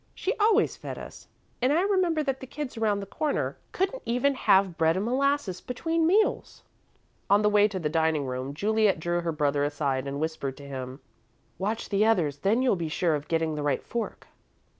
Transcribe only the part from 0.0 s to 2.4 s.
She always fed us, and I remember that